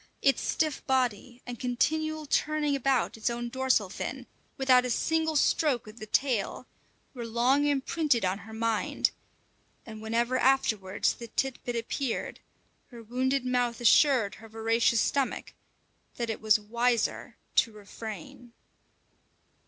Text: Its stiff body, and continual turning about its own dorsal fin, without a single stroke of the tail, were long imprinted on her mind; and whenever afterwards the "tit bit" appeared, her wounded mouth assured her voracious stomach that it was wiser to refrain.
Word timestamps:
Its 0.23 0.41
stiff 0.41 0.83
body, 0.87 1.43
and 1.45 1.59
continual 1.59 2.25
turning 2.25 2.75
about 2.75 3.15
its 3.17 3.29
own 3.29 3.49
dorsal 3.49 3.87
fin, 3.87 4.25
without 4.57 4.83
a 4.83 4.89
single 4.89 5.35
stroke 5.35 5.85
of 5.85 5.99
the 5.99 6.07
tail, 6.07 6.65
were 7.13 7.23
long 7.23 7.67
imprinted 7.67 8.25
on 8.25 8.39
her 8.39 8.51
mind; 8.51 9.11
and 9.85 10.01
whenever 10.01 10.39
afterwards 10.39 11.13
the 11.13 11.27
"tit 11.27 11.63
bit" 11.65 11.75
appeared, 11.75 12.39
her 12.87 13.03
wounded 13.03 13.45
mouth 13.45 13.79
assured 13.79 14.33
her 14.41 14.49
voracious 14.49 14.99
stomach 14.99 15.53
that 16.15 16.31
it 16.31 16.41
was 16.41 16.59
wiser 16.59 17.37
to 17.53 17.71
refrain. 17.71 18.53